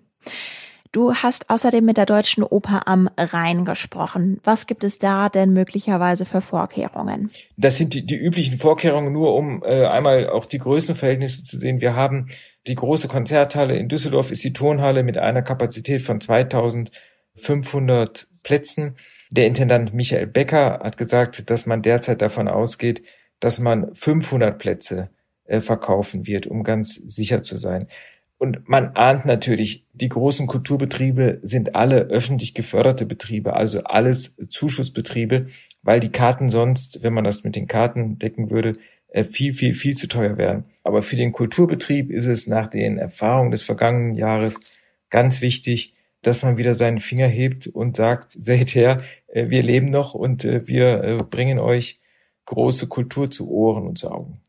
Du 0.91 1.13
hast 1.13 1.49
außerdem 1.49 1.83
mit 1.83 1.97
der 1.97 2.05
Deutschen 2.05 2.41
Oper 2.41 2.87
am 2.87 3.09
Rhein 3.17 3.65
gesprochen. 3.65 4.39
Was 4.45 4.65
gibt 4.65 4.85
es 4.85 4.97
da 4.97 5.27
denn 5.27 5.51
möglicherweise 5.51 6.23
für 6.23 6.39
Vorkehrungen? 6.39 7.29
Das 7.57 7.77
sind 7.77 7.93
die, 7.93 8.05
die 8.05 8.15
üblichen 8.15 8.57
Vorkehrungen, 8.57 9.11
nur 9.11 9.35
um 9.35 9.61
äh, 9.61 9.85
einmal 9.87 10.29
auch 10.29 10.45
die 10.45 10.57
Größenverhältnisse 10.57 11.43
zu 11.43 11.57
sehen. 11.57 11.81
Wir 11.81 11.95
haben 11.95 12.29
die 12.67 12.75
große 12.75 13.09
Konzerthalle 13.09 13.75
in 13.75 13.89
Düsseldorf, 13.89 14.31
ist 14.31 14.45
die 14.45 14.53
Turnhalle 14.53 15.03
mit 15.03 15.17
einer 15.17 15.41
Kapazität 15.41 16.01
von 16.01 16.21
2500 17.35 18.27
Plätzen. 18.43 18.95
Der 19.29 19.47
Intendant 19.47 19.93
Michael 19.93 20.27
Becker 20.27 20.79
hat 20.83 20.97
gesagt, 20.97 21.49
dass 21.49 21.65
man 21.65 21.81
derzeit 21.81 22.21
davon 22.21 22.47
ausgeht, 22.47 23.03
dass 23.39 23.59
man 23.59 23.93
500 23.93 24.57
Plätze 24.57 25.09
äh, 25.45 25.61
verkaufen 25.61 26.27
wird, 26.27 26.47
um 26.47 26.63
ganz 26.63 26.95
sicher 26.95 27.41
zu 27.41 27.57
sein. 27.57 27.87
Und 28.37 28.67
man 28.67 28.95
ahnt 28.95 29.25
natürlich, 29.25 29.85
die 29.93 30.09
großen 30.09 30.45
Kulturbetriebe 30.45 31.39
sind 31.41 31.73
alle 31.73 32.01
öffentlich 32.01 32.53
geförderte 32.53 33.05
Betriebe, 33.05 33.53
also 33.53 33.83
alles 33.83 34.35
Zuschussbetriebe, 34.35 35.47
weil 35.83 35.99
die 35.99 36.11
Karten 36.11 36.49
sonst, 36.49 37.01
wenn 37.01 37.13
man 37.13 37.23
das 37.23 37.43
mit 37.43 37.55
den 37.55 37.67
Karten 37.67 38.19
decken 38.19 38.51
würde, 38.51 38.73
äh, 39.07 39.23
viel, 39.23 39.53
viel, 39.53 39.73
viel 39.73 39.95
zu 39.95 40.07
teuer 40.07 40.37
wären. 40.37 40.65
Aber 40.83 41.01
für 41.01 41.15
den 41.15 41.31
Kulturbetrieb 41.31 42.11
ist 42.11 42.27
es 42.27 42.47
nach 42.47 42.67
den 42.67 42.97
Erfahrungen 42.97 43.51
des 43.51 43.63
vergangenen 43.63 44.15
Jahres 44.15 44.59
ganz 45.09 45.41
wichtig, 45.41 45.94
dass 46.27 46.41
man 46.41 46.57
wieder 46.57 46.75
seinen 46.75 46.99
Finger 46.99 47.27
hebt 47.27 47.67
und 47.67 47.97
sagt, 47.97 48.31
seht 48.37 48.75
her, 48.75 49.01
äh, 49.27 49.49
wir 49.49 49.63
leben 49.63 49.87
noch 49.87 50.13
und 50.13 50.45
äh, 50.45 50.67
wir 50.67 51.25
bringen 51.29 51.59
euch 51.59 51.99
große 52.45 52.87
Kultur 52.87 53.29
zu 53.29 53.49
Ohren 53.49 53.87
und 53.87 53.97
zu 53.97 54.11
Augen. 54.11 54.41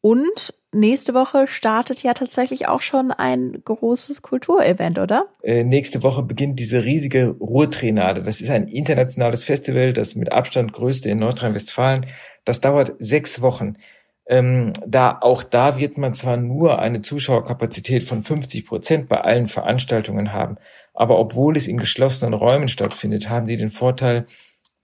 Und 0.00 0.52
nächste 0.70 1.14
Woche 1.14 1.46
startet 1.46 2.02
ja 2.02 2.12
tatsächlich 2.12 2.68
auch 2.68 2.82
schon 2.82 3.10
ein 3.10 3.62
großes 3.64 4.20
Kulturevent, 4.20 4.98
oder? 4.98 5.28
Äh, 5.42 5.64
nächste 5.64 6.02
Woche 6.02 6.22
beginnt 6.22 6.60
diese 6.60 6.84
riesige 6.84 7.28
Ruhrtriennade. 7.28 8.22
Das 8.22 8.42
ist 8.42 8.50
ein 8.50 8.68
internationales 8.68 9.44
Festival, 9.44 9.94
das 9.94 10.14
mit 10.14 10.30
Abstand 10.30 10.74
größte 10.74 11.08
in 11.08 11.18
Nordrhein-Westfalen. 11.18 12.04
Das 12.44 12.60
dauert 12.60 12.92
sechs 12.98 13.40
Wochen. 13.40 13.78
Ähm, 14.26 14.74
da 14.86 15.18
auch 15.20 15.42
da 15.42 15.78
wird 15.78 15.96
man 15.96 16.12
zwar 16.12 16.36
nur 16.36 16.78
eine 16.78 17.00
Zuschauerkapazität 17.00 18.04
von 18.04 18.22
50 18.22 18.66
Prozent 18.66 19.08
bei 19.08 19.22
allen 19.22 19.46
Veranstaltungen 19.46 20.34
haben, 20.34 20.56
aber 20.94 21.18
obwohl 21.18 21.56
es 21.56 21.68
in 21.68 21.76
geschlossenen 21.76 22.34
Räumen 22.34 22.68
stattfindet, 22.68 23.28
haben 23.28 23.46
die 23.46 23.56
den 23.56 23.70
Vorteil, 23.70 24.26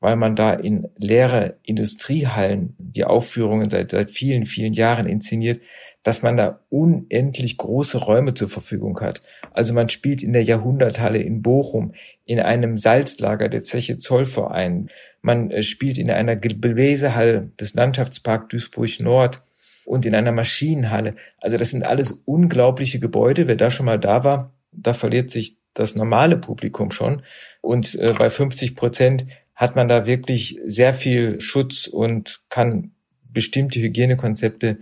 weil 0.00 0.16
man 0.16 0.34
da 0.34 0.52
in 0.52 0.88
leere 0.96 1.56
Industriehallen 1.62 2.74
die 2.78 3.04
Aufführungen 3.04 3.70
seit, 3.70 3.90
seit 3.90 4.10
vielen, 4.10 4.46
vielen 4.46 4.72
Jahren 4.72 5.06
inszeniert, 5.06 5.60
dass 6.02 6.22
man 6.22 6.36
da 6.36 6.60
unendlich 6.70 7.58
große 7.58 7.98
Räume 7.98 8.34
zur 8.34 8.48
Verfügung 8.48 9.00
hat. 9.00 9.22
Also 9.52 9.74
man 9.74 9.88
spielt 9.88 10.22
in 10.22 10.32
der 10.32 10.42
Jahrhunderthalle 10.42 11.18
in 11.18 11.42
Bochum, 11.42 11.92
in 12.24 12.40
einem 12.40 12.76
Salzlager 12.78 13.48
der 13.48 13.62
Zeche 13.62 13.98
Zollverein, 13.98 14.90
man 15.22 15.50
äh, 15.50 15.62
spielt 15.62 15.98
in 15.98 16.10
einer 16.10 16.36
Gebläsehalle 16.36 17.50
des 17.60 17.74
Landschaftspark 17.74 18.48
Duisburg 18.48 19.00
Nord 19.00 19.42
und 19.84 20.06
in 20.06 20.14
einer 20.14 20.32
Maschinenhalle. 20.32 21.16
Also 21.38 21.56
das 21.56 21.70
sind 21.70 21.84
alles 21.84 22.22
unglaubliche 22.24 23.00
Gebäude. 23.00 23.46
Wer 23.46 23.56
da 23.56 23.70
schon 23.70 23.86
mal 23.86 23.98
da 23.98 24.24
war, 24.24 24.52
da 24.72 24.94
verliert 24.94 25.30
sich 25.30 25.56
das 25.74 25.94
normale 25.94 26.36
Publikum 26.36 26.90
schon. 26.90 27.22
Und 27.60 27.94
äh, 27.94 28.14
bei 28.16 28.30
50 28.30 28.74
Prozent 28.74 29.26
hat 29.54 29.76
man 29.76 29.88
da 29.88 30.06
wirklich 30.06 30.58
sehr 30.66 30.94
viel 30.94 31.40
Schutz 31.40 31.86
und 31.86 32.40
kann 32.48 32.92
bestimmte 33.22 33.78
Hygienekonzepte 33.80 34.78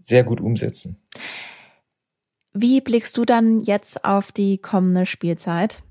sehr 0.00 0.24
gut 0.24 0.40
umsetzen. 0.40 1.00
Wie 2.52 2.80
blickst 2.80 3.16
du 3.16 3.24
dann 3.24 3.60
jetzt 3.60 4.04
auf 4.04 4.32
die 4.32 4.58
kommende 4.58 5.06
Spielzeit? 5.06 5.82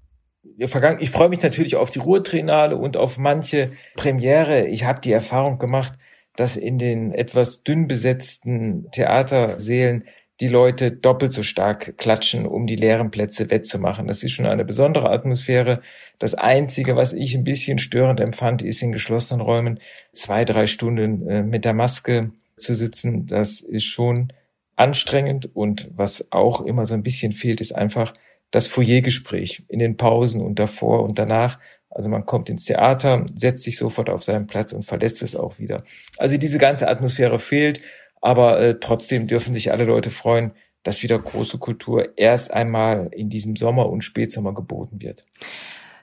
Ich 0.58 0.70
freue 0.72 1.30
mich 1.30 1.42
natürlich 1.42 1.76
auf 1.76 1.90
die 1.90 2.00
Ruhrtriennale 2.00 2.76
und 2.76 2.98
auf 2.98 3.18
manche 3.18 3.72
Premiere. 3.96 4.68
Ich 4.68 4.84
habe 4.84 5.00
die 5.00 5.12
Erfahrung 5.12 5.58
gemacht, 5.58 5.94
dass 6.36 6.58
in 6.58 6.78
den 6.78 7.14
etwas 7.14 7.64
dünn 7.64 7.88
besetzten 7.88 8.90
Theatersälen 8.92 10.06
die 10.42 10.48
Leute 10.48 10.92
doppelt 10.92 11.34
so 11.34 11.44
stark 11.44 11.98
klatschen, 11.98 12.46
um 12.46 12.66
die 12.66 12.76
leeren 12.76 13.12
Plätze 13.12 13.50
wettzumachen. 13.50 14.08
Das 14.08 14.24
ist 14.24 14.32
schon 14.32 14.46
eine 14.46 14.64
besondere 14.64 15.10
Atmosphäre. 15.10 15.82
Das 16.18 16.34
Einzige, 16.34 16.96
was 16.96 17.12
ich 17.12 17.36
ein 17.36 17.44
bisschen 17.44 17.78
störend 17.78 18.20
empfand, 18.20 18.62
ist 18.62 18.82
in 18.82 18.92
geschlossenen 18.92 19.42
Räumen 19.42 19.80
zwei, 20.14 20.46
drei 20.46 20.66
Stunden 20.66 21.28
äh, 21.28 21.44
mit 21.44 21.66
der 21.66 21.74
Maske 21.74 22.32
zu 22.56 22.74
sitzen. 22.74 23.26
Das 23.26 23.60
ist 23.60 23.86
schon 23.86 24.32
anstrengend 24.78 25.54
und 25.54 25.90
was 25.94 26.32
auch 26.32 26.62
immer 26.62 26.86
so 26.86 26.94
ein 26.94 27.04
bisschen 27.04 27.34
fehlt, 27.34 27.60
ist 27.60 27.74
einfach 27.74 28.14
das 28.50 28.68
Foyergespräch 28.68 29.64
in 29.68 29.80
den 29.80 29.98
Pausen 29.98 30.42
und 30.42 30.58
davor 30.58 31.04
und 31.04 31.20
danach. 31.20 31.60
Also 31.90 32.10
man 32.10 32.26
kommt 32.26 32.50
ins 32.50 32.66
Theater, 32.66 33.26
setzt 33.36 33.64
sich 33.64 33.78
sofort 33.78 34.10
auf 34.10 34.24
seinen 34.24 34.48
Platz 34.48 34.72
und 34.74 34.84
verlässt 34.84 35.22
es 35.22 35.36
auch 35.36 35.60
wieder. 35.60 35.84
Also 36.18 36.38
diese 36.38 36.60
ganze 36.60 36.88
Atmosphäre 36.88 37.40
fehlt 37.40 37.82
aber 38.22 38.60
äh, 38.60 38.80
trotzdem 38.80 39.28
dürfen 39.28 39.54
sich 39.54 39.72
alle 39.72 39.86
Leute 39.86 40.10
freuen, 40.10 40.52
dass 40.84 41.04
wieder 41.04 41.20
große 41.20 41.58
Kultur 41.58 42.18
erst 42.18 42.52
einmal 42.52 43.10
in 43.12 43.30
diesem 43.30 43.56
Sommer 43.56 43.90
und 43.90 44.04
Spätsommer 44.04 44.54
geboten 44.54 45.02
wird. 45.02 45.26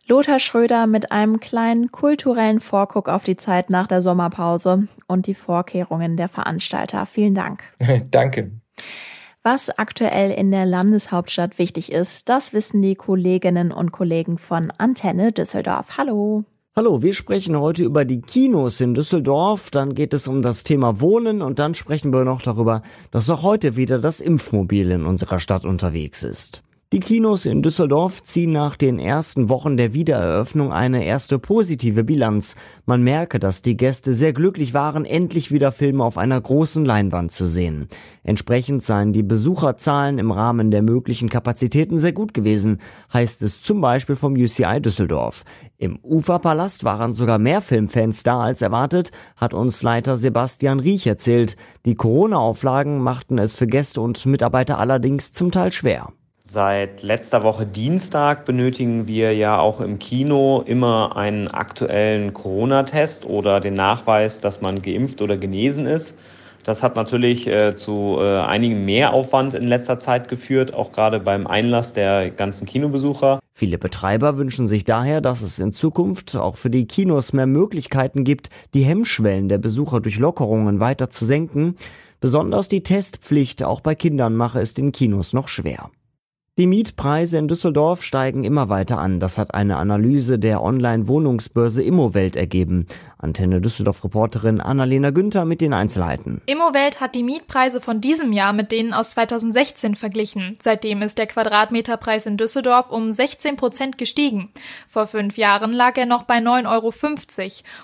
Lothar 0.09 0.39
Schröder 0.39 0.87
mit 0.87 1.11
einem 1.11 1.41
kleinen 1.41 1.91
kulturellen 1.91 2.61
Vorguck 2.61 3.09
auf 3.09 3.25
die 3.25 3.37
Zeit 3.37 3.71
nach 3.71 3.89
der 3.89 4.03
Sommerpause 4.03 4.87
und 5.09 5.27
die 5.27 5.35
Vorkehrungen 5.35 6.17
der 6.17 6.29
Veranstalter. 6.29 7.07
Vielen 7.07 7.35
Dank. 7.35 7.65
Danke. 8.11 8.53
Was 9.43 9.71
aktuell 9.71 10.31
in 10.31 10.51
der 10.51 10.67
Landeshauptstadt 10.67 11.59
wichtig 11.59 11.91
ist, 11.93 12.29
das 12.29 12.53
wissen 12.53 12.83
die 12.83 12.95
Kolleginnen 12.95 13.73
und 13.73 13.93
Kollegen 13.93 14.39
von 14.39 14.73
Antenne 14.73 15.33
Düsseldorf. 15.33 15.97
Hallo. 15.97 16.45
Hallo, 16.79 17.01
wir 17.01 17.15
sprechen 17.15 17.59
heute 17.59 17.85
über 17.85 18.05
die 18.05 18.21
Kinos 18.21 18.83
in 18.83 18.93
Düsseldorf, 18.93 19.71
dann 19.71 19.95
geht 19.95 20.13
es 20.13 20.29
um 20.29 20.43
das 20.43 20.63
Thema 20.63 21.01
Wohnen 21.01 21.41
und 21.41 21.59
dann 21.59 21.75
sprechen 21.75 22.13
wir 22.13 22.27
noch 22.27 22.43
darüber, 22.43 22.83
dass 23.11 23.31
auch 23.31 23.43
heute 23.43 23.77
wieder 23.77 23.99
das 23.99 24.21
Impfmobil 24.21 24.91
in 24.91 25.07
unserer 25.07 25.39
Stadt 25.39 25.65
unterwegs 25.65 26.23
ist. 26.23 26.63
Die 26.93 27.01
Kinos 27.01 27.47
in 27.47 27.63
Düsseldorf 27.63 28.23
ziehen 28.23 28.51
nach 28.51 28.77
den 28.77 29.01
ersten 29.01 29.49
Wochen 29.49 29.77
der 29.77 29.93
Wiedereröffnung 29.93 30.73
eine 30.73 31.05
erste 31.05 31.41
positive 31.41 32.05
Bilanz. 32.05 32.55
Man 32.85 33.03
merke, 33.03 33.41
dass 33.41 33.61
die 33.61 33.77
Gäste 33.77 34.15
sehr 34.15 34.33
glücklich 34.33 34.73
waren, 34.73 35.05
endlich 35.05 35.51
wieder 35.51 35.73
Filme 35.73 36.05
auf 36.05 36.17
einer 36.17 36.41
großen 36.41 36.85
Leinwand 36.85 37.33
zu 37.33 37.49
sehen. 37.49 37.89
Entsprechend 38.23 38.85
seien 38.85 39.13
die 39.13 39.25
Besucherzahlen 39.25 40.19
im 40.19 40.31
Rahmen 40.31 40.71
der 40.71 40.83
möglichen 40.83 41.29
Kapazitäten 41.29 41.99
sehr 41.99 42.13
gut 42.13 42.35
gewesen, 42.35 42.79
heißt 43.13 43.43
es 43.43 43.63
zum 43.63 43.81
Beispiel 43.81 44.15
vom 44.15 44.35
UCI 44.35 44.81
Düsseldorf. 44.81 45.43
Im 45.79 45.99
Uferpalast 46.05 46.85
waren 46.85 47.13
sogar 47.13 47.41
mehr 47.41 47.63
Filmfans 47.63 48.23
da 48.23 48.43
als 48.43 48.63
erwartet, 48.63 49.11
hat 49.35 49.55
uns 49.55 49.83
Leiter 49.83 50.17
Sebastian 50.17 50.79
Riech 50.79 51.09
erzählt. 51.09 51.57
Die 51.85 51.97
Corona-Auflagen 51.97 53.01
machten 53.01 53.39
es 53.39 53.57
für 53.57 53.67
Gäste 53.67 54.01
und 54.01 54.25
Mitarbeiter 54.25 54.79
allerdings 54.79 55.33
zum 55.33 55.51
Teil 55.51 55.73
schwer. 55.73 56.13
Seit 56.49 57.03
letzter 57.03 57.43
Woche 57.43 57.67
Dienstag 57.67 58.45
benötigen 58.45 59.09
wir 59.09 59.35
ja 59.35 59.59
auch 59.59 59.81
im 59.81 59.99
Kino 59.99 60.63
immer 60.65 61.17
einen 61.17 61.49
aktuellen 61.49 62.35
Corona-Test 62.35 63.27
oder 63.27 63.59
den 63.59 63.75
Nachweis, 63.75 64.39
dass 64.39 64.61
man 64.61 64.81
geimpft 64.81 65.21
oder 65.23 65.37
genesen 65.37 65.87
ist. 65.87 66.15
Das 66.63 66.85
hat 66.85 66.95
natürlich 66.95 67.49
äh, 67.49 67.75
zu 67.75 68.19
äh, 68.21 68.39
einigem 68.39 68.85
Mehraufwand 68.85 69.55
in 69.55 69.65
letzter 69.65 69.99
Zeit 69.99 70.29
geführt, 70.29 70.73
auch 70.73 70.93
gerade 70.93 71.19
beim 71.19 71.49
Einlass 71.49 71.95
der 71.95 72.31
ganzen 72.31 72.65
Kinobesucher. 72.65 73.41
Viele 73.53 73.77
Betreiber 73.77 74.37
wünschen 74.37 74.69
sich 74.69 74.85
daher, 74.85 75.21
dass 75.21 75.43
es 75.43 75.59
in 75.59 75.73
Zukunft 75.73 76.37
auch 76.37 76.55
für 76.55 76.71
die 76.71 76.87
Kinos 76.87 77.33
mehr 77.33 77.47
Möglichkeiten 77.47 78.23
gibt, 78.23 78.51
die 78.73 78.85
Hemmschwellen 78.85 79.49
der 79.49 79.59
Besucher 79.59 79.99
durch 80.01 80.19
Lockerungen 80.19 80.79
weiter 80.79 81.11
zu 81.11 81.25
senken. 81.25 81.75
Besonders 82.21 82.69
die 82.69 82.85
Testpflicht 82.85 83.65
auch 83.65 83.81
bei 83.81 83.97
Kindern 83.97 84.37
mache 84.37 84.61
es 84.61 84.75
den 84.75 84.93
Kinos 84.93 85.33
noch 85.33 85.49
schwer. 85.49 85.91
Die 86.59 86.67
Mietpreise 86.67 87.37
in 87.37 87.49
Düsseldorf 87.49 88.03
steigen 88.03 88.43
immer 88.43 88.71
weiter 88.71 88.97
an. 88.97 89.21
Das 89.21 89.37
hat 89.37 89.53
eine 89.53 89.77
Analyse 89.77 90.39
der 90.39 90.63
Online-Wohnungsbörse 90.63 91.83
Immowelt 91.83 92.35
ergeben. 92.35 92.87
Antenne 93.19 93.61
Düsseldorf-Reporterin 93.61 94.63
Annalena 94.63 95.11
Günther 95.11 95.45
mit 95.45 95.61
den 95.61 95.75
Einzelheiten. 95.75 96.41
Immowelt 96.47 97.01
hat 97.01 97.15
die 97.15 97.25
Mietpreise 97.25 97.83
von 97.83 98.01
diesem 98.01 98.33
Jahr 98.33 98.55
mit 98.55 98.73
denen 98.73 98.95
aus 98.95 99.11
2016 99.11 99.97
verglichen. 99.97 100.57
Seitdem 100.59 101.03
ist 101.03 101.19
der 101.19 101.27
Quadratmeterpreis 101.27 102.25
in 102.25 102.39
Düsseldorf 102.39 102.91
um 102.91 103.13
16 103.13 103.57
Prozent 103.57 103.99
gestiegen. 103.99 104.51
Vor 104.89 105.07
fünf 105.07 105.37
Jahren 105.37 105.75
lag 105.75 105.99
er 105.99 106.07
noch 106.07 106.23
bei 106.23 106.39
9,50 106.39 106.65
Euro. 106.71 106.93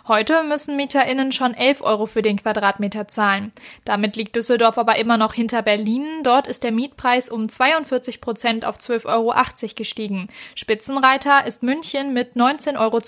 Heute 0.09 0.45
müssen 0.45 0.77
MieterInnen 0.77 1.33
schon 1.33 1.53
11 1.53 1.83
Euro 1.83 2.07
für 2.07 2.23
den 2.23 2.37
Quadratmeter 2.37 3.07
zahlen. 3.07 3.53
Damit 3.85 4.17
liegt 4.17 4.35
Düsseldorf 4.35 4.79
aber 4.79 4.97
immer 4.97 5.19
noch 5.19 5.35
hinter 5.35 5.61
Berlin. 5.61 6.07
Dort 6.23 6.47
ist 6.47 6.65
der 6.65 6.73
Mietpreis 6.73 7.31
um 7.31 7.51
42 7.51 8.23
Prozent 8.23 8.62
Prozent 8.63 8.65
auf 8.65 8.77
12,80 8.79 9.07
Euro 9.07 9.75
gestiegen. 9.77 10.29
Spitzenreiter 10.55 11.47
ist 11.47 11.63
München 11.63 12.13
mit 12.13 12.37
19,20 12.37 12.79
Euro 12.79 13.01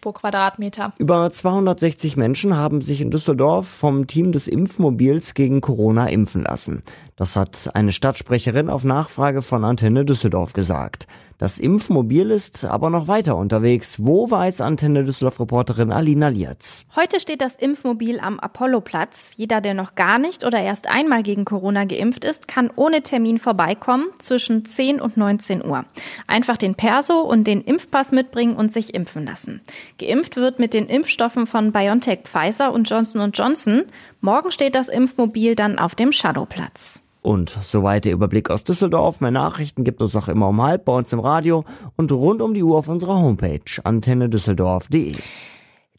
pro 0.00 0.12
Quadratmeter. 0.12 0.92
Über 0.98 1.30
260 1.30 2.16
Menschen 2.16 2.56
haben 2.56 2.80
sich 2.80 3.00
in 3.00 3.10
Düsseldorf 3.10 3.68
vom 3.68 4.06
Team 4.06 4.32
des 4.32 4.48
Impfmobils 4.48 5.34
gegen 5.34 5.60
Corona 5.60 6.08
impfen 6.08 6.42
lassen. 6.42 6.82
Das 7.16 7.36
hat 7.36 7.70
eine 7.74 7.92
Stadtsprecherin 7.92 8.70
auf 8.70 8.84
Nachfrage 8.84 9.42
von 9.42 9.64
Antenne 9.64 10.04
Düsseldorf 10.04 10.52
gesagt. 10.54 11.06
Das 11.42 11.58
Impfmobil 11.58 12.30
ist 12.30 12.64
aber 12.64 12.88
noch 12.88 13.08
weiter 13.08 13.36
unterwegs. 13.36 13.96
Wo 13.98 14.30
weiß 14.30 14.60
Antenne 14.60 15.02
Düsseldorf-Reporterin 15.02 15.90
Alina 15.90 16.28
Lietz? 16.28 16.86
Heute 16.94 17.18
steht 17.18 17.40
das 17.40 17.56
Impfmobil 17.56 18.20
am 18.20 18.38
Apolloplatz. 18.38 19.34
Jeder, 19.36 19.60
der 19.60 19.74
noch 19.74 19.96
gar 19.96 20.20
nicht 20.20 20.44
oder 20.44 20.60
erst 20.60 20.86
einmal 20.86 21.24
gegen 21.24 21.44
Corona 21.44 21.84
geimpft 21.84 22.24
ist, 22.24 22.46
kann 22.46 22.70
ohne 22.76 23.02
Termin 23.02 23.38
vorbeikommen 23.38 24.06
zwischen 24.18 24.64
10 24.64 25.00
und 25.00 25.16
19 25.16 25.64
Uhr. 25.64 25.84
Einfach 26.28 26.56
den 26.56 26.76
Perso 26.76 27.22
und 27.22 27.48
den 27.48 27.60
Impfpass 27.60 28.12
mitbringen 28.12 28.54
und 28.54 28.72
sich 28.72 28.94
impfen 28.94 29.26
lassen. 29.26 29.62
Geimpft 29.98 30.36
wird 30.36 30.60
mit 30.60 30.72
den 30.72 30.86
Impfstoffen 30.86 31.48
von 31.48 31.72
BioNTech, 31.72 32.20
Pfizer 32.22 32.72
und 32.72 32.88
Johnson 32.88 33.32
Johnson. 33.32 33.82
Morgen 34.20 34.52
steht 34.52 34.76
das 34.76 34.88
Impfmobil 34.88 35.56
dann 35.56 35.80
auf 35.80 35.96
dem 35.96 36.12
Shadowplatz. 36.12 37.01
Und 37.22 37.56
soweit 37.62 38.04
der 38.04 38.12
Überblick 38.12 38.50
aus 38.50 38.64
Düsseldorf. 38.64 39.20
Mehr 39.20 39.30
Nachrichten 39.30 39.84
gibt 39.84 40.02
es 40.02 40.16
auch 40.16 40.28
immer 40.28 40.48
um 40.48 40.60
halb 40.60 40.84
bei 40.84 40.92
uns 40.92 41.12
im 41.12 41.20
Radio 41.20 41.64
und 41.96 42.10
rund 42.10 42.42
um 42.42 42.52
die 42.52 42.64
Uhr 42.64 42.76
auf 42.76 42.88
unserer 42.88 43.20
Homepage 43.20 43.60
antennedüsseldorf.de. 43.84 45.16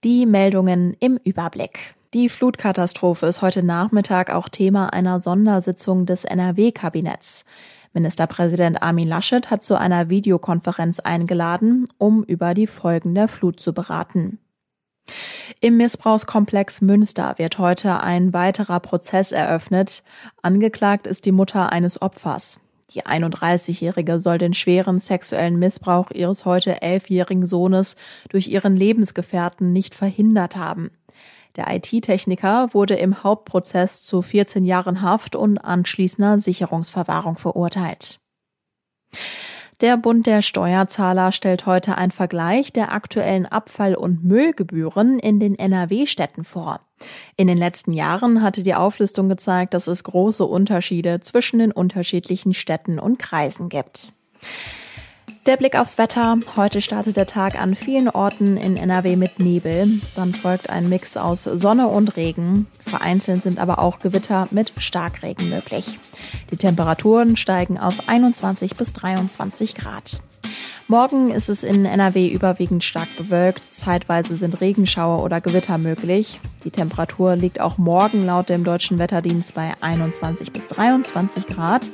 Die 0.04 0.26
Meldungen 0.26 0.96
im 1.00 1.18
Überblick. 1.24 1.96
Die 2.14 2.28
Flutkatastrophe 2.28 3.26
ist 3.26 3.42
heute 3.42 3.64
Nachmittag 3.64 4.32
auch 4.32 4.50
Thema 4.50 4.94
einer 4.94 5.22
Sondersitzung 5.22 6.06
des 6.06 6.26
NRW-Kabinetts. 6.26 7.46
Ministerpräsident 7.94 8.84
Armin 8.84 9.08
Laschet 9.08 9.50
hat 9.50 9.64
zu 9.64 9.80
einer 9.80 10.10
Videokonferenz 10.10 11.00
eingeladen, 11.00 11.86
um 11.98 12.24
über 12.24 12.54
die 12.54 12.68
Folgen 12.68 13.16
der 13.16 13.30
Flut 13.30 13.60
zu 13.60 13.74
beraten. 13.74 14.40
Im 15.64 15.78
Missbrauchskomplex 15.78 16.82
Münster 16.82 17.36
wird 17.38 17.58
heute 17.58 18.02
ein 18.02 18.34
weiterer 18.34 18.82
Prozess 18.82 19.32
eröffnet. 19.32 20.04
Angeklagt 20.42 21.08
ist 21.08 21.26
die 21.26 21.32
Mutter 21.32 21.72
eines 21.72 22.02
Opfers. 22.02 22.60
Die 22.90 23.04
31-Jährige 23.04 24.20
soll 24.20 24.40
den 24.40 24.54
schweren 24.54 25.00
sexuellen 25.00 25.58
Missbrauch 25.58 26.12
ihres 26.12 26.44
heute 26.44 26.82
elfjährigen 26.82 27.46
Sohnes 27.46 27.96
durch 28.28 28.50
ihren 28.50 28.76
Lebensgefährten 28.76 29.72
nicht 29.72 29.96
verhindert 29.96 30.58
haben. 30.58 30.92
Der 31.56 31.74
IT-Techniker 31.74 32.74
wurde 32.74 32.96
im 32.96 33.24
Hauptprozess 33.24 34.04
zu 34.04 34.22
14 34.22 34.66
Jahren 34.66 35.02
Haft 35.02 35.34
und 35.34 35.60
anschließender 35.60 36.42
Sicherungsverwahrung 36.42 37.38
verurteilt. 37.38 38.20
Der 39.82 39.98
Bund 39.98 40.28
der 40.28 40.42
Steuerzahler 40.42 41.32
stellt 41.32 41.66
heute 41.66 41.98
einen 41.98 42.12
Vergleich 42.12 42.72
der 42.72 42.92
aktuellen 42.92 43.46
Abfall- 43.46 43.96
und 43.96 44.24
Müllgebühren 44.24 45.20
in 45.20 45.40
den 45.40 45.58
NRW-Städten 45.58 46.44
vor. 46.44 46.82
In 47.36 47.48
den 47.48 47.58
letzten 47.58 47.92
Jahren 47.92 48.42
hatte 48.42 48.64
die 48.64 48.76
Auflistung 48.76 49.30
gezeigt, 49.30 49.74
dass 49.74 49.88
es 49.88 50.04
große 50.04 50.46
Unterschiede 50.46 51.20
zwischen 51.22 51.60
den 51.60 51.72
unterschiedlichen 51.72 52.54
Städten 52.54 53.00
und 53.00 53.20
Kreisen 53.20 53.70
gibt. 53.70 54.14
Der 55.46 55.58
Blick 55.58 55.78
aufs 55.78 55.98
Wetter. 55.98 56.38
Heute 56.56 56.80
startet 56.80 57.18
der 57.18 57.26
Tag 57.26 57.60
an 57.60 57.76
vielen 57.76 58.08
Orten 58.08 58.56
in 58.56 58.78
NRW 58.78 59.18
mit 59.18 59.40
Nebel. 59.40 60.00
Dann 60.16 60.34
folgt 60.34 60.70
ein 60.70 60.88
Mix 60.88 61.18
aus 61.18 61.44
Sonne 61.44 61.90
und 61.90 62.16
Regen. 62.16 62.68
Vereinzelt 62.80 63.42
sind 63.42 63.60
aber 63.60 63.80
auch 63.80 64.00
Gewitter 64.00 64.48
mit 64.52 64.72
Starkregen 64.78 65.50
möglich. 65.50 66.00
Die 66.50 66.56
Temperaturen 66.56 67.36
steigen 67.36 67.78
auf 67.78 68.08
21 68.08 68.78
bis 68.78 68.94
23 68.94 69.76
Grad. 69.76 70.22
Morgen 70.88 71.32
ist 71.32 71.50
es 71.50 71.66
in 71.66 71.86
NRW 71.86 72.30
überwiegend 72.30 72.86
stark 72.86 73.10
bewölkt. 73.18 73.74
Zeitweise 73.74 74.38
sind 74.38 74.62
Regenschauer 74.62 75.24
oder 75.24 75.42
Gewitter 75.42 75.78
möglich. 75.78 76.40
Die 76.64 76.72
Temperatur 76.72 77.36
liegt 77.36 77.60
auch 77.60 77.78
morgen 77.78 78.26
laut 78.26 78.48
dem 78.48 78.64
deutschen 78.64 78.98
Wetterdienst 78.98 79.54
bei 79.54 79.74
21 79.82 80.54
bis 80.54 80.68
23 80.70 81.48
Grad. 81.48 81.90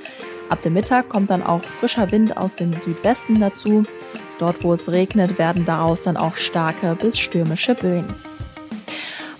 Ab 0.50 0.62
dem 0.62 0.74
Mittag 0.74 1.10
kommt 1.10 1.30
dann 1.30 1.44
auch 1.44 1.64
frischer 1.64 2.12
Wind 2.12 2.38
aus 2.38 2.56
dem 2.56 2.74
Südwesten 2.74 3.40
dazu. 3.40 3.84
Dort, 4.40 4.64
wo 4.64 4.74
es 4.74 4.90
regnet, 4.92 5.38
werden 5.38 5.66
daraus 5.66 6.04
dann 6.04 6.18
auch 6.18 6.38
starke 6.38 6.96
bis 6.96 7.20
stürmische 7.20 7.76
Böen. 7.76 8.06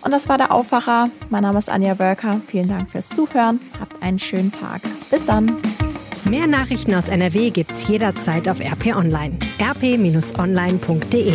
Und 0.02 0.12
das 0.12 0.30
war 0.30 0.38
der 0.38 0.54
Aufwacher. 0.54 1.10
Mein 1.30 1.44
Name 1.44 1.60
ist 1.60 1.70
Anja 1.70 2.00
Wölker. 2.00 2.42
Vielen 2.48 2.70
Dank 2.70 2.92
fürs 2.92 3.10
Zuhören. 3.10 3.60
Habt 3.80 4.02
einen 4.02 4.20
schönen 4.20 4.52
Tag. 4.52 4.82
Bis 5.10 5.26
dann. 5.26 5.58
Mehr 6.26 6.48
Nachrichten 6.48 6.94
aus 6.94 7.10
NRW 7.10 7.50
gibt's 7.50 7.88
jederzeit 7.88 8.48
auf 8.48 8.60
RP 8.60 8.96
Online. 8.96 9.38
rp-online.de 9.60 11.34